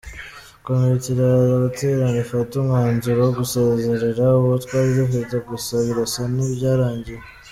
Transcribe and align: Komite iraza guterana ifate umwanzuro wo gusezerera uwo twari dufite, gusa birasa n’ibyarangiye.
Komite 0.65 1.05
iraza 1.13 1.53
guterana 1.65 2.17
ifate 2.25 2.51
umwanzuro 2.61 3.19
wo 3.25 3.31
gusezerera 3.39 4.25
uwo 4.39 4.53
twari 4.63 4.89
dufite, 4.99 5.35
gusa 5.49 5.73
birasa 5.85 6.21
n’ibyarangiye. 6.35 7.21